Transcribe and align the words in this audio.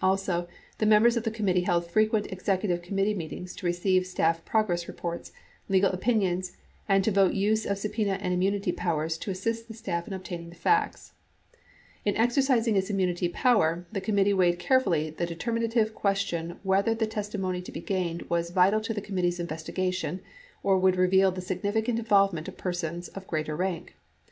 Also, 0.00 0.46
the 0.78 0.86
members 0.86 1.16
of 1.16 1.24
the 1.24 1.32
committee 1.32 1.62
held 1.62 1.84
frequent 1.84 2.28
execu 2.28 2.68
tive 2.68 2.80
committee 2.80 3.12
meetings 3.12 3.56
to 3.56 3.66
receive 3.66 4.06
staff 4.06 4.44
progress 4.44 4.86
reports, 4.86 5.32
legal 5.68 5.90
opin 5.92 6.20
ions 6.20 6.56
and 6.88 7.02
to 7.02 7.10
vote 7.10 7.32
use 7.34 7.66
of 7.66 7.76
subpena 7.76 8.16
and 8.20 8.32
immunity 8.32 8.70
powers 8.70 9.18
to 9.18 9.32
assist 9.32 9.66
the 9.66 9.74
7 9.74 10.04
2 10.04 10.10
Hearings 10.28 10.56
539. 10.56 10.90
XXIX 10.94 10.94
staff 10.94 11.14
in 12.06 12.14
obtaining 12.14 12.14
the 12.14 12.14
facts. 12.14 12.14
In 12.14 12.16
exercising 12.16 12.76
its 12.76 12.88
immunity 12.88 13.28
power, 13.28 13.84
the 13.90 14.00
committee 14.00 14.32
weighed 14.32 14.60
carefully 14.60 15.10
the 15.10 15.26
determinative 15.26 15.92
question 15.92 16.60
whether 16.62 16.94
the 16.94 17.08
testimony 17.08 17.60
to 17.60 17.72
be 17.72 17.80
gained 17.80 18.22
was 18.30 18.50
vital 18.50 18.80
to 18.82 18.94
the 18.94 19.02
committee's 19.02 19.40
investigation 19.40 20.20
or 20.62 20.78
would 20.78 20.94
reveal 20.94 21.32
the 21.32 21.40
significant 21.40 21.98
involvement 21.98 22.46
of 22.46 22.56
persons 22.56 23.08
of 23.08 23.26
greater 23.26 23.56
rank. 23.56 23.96